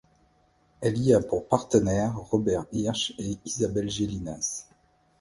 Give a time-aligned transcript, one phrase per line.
[0.81, 4.67] Elle y a pour partenaires Robert Hirsch et Isabelle Gélinas.